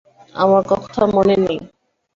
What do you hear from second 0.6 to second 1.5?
কথা মনে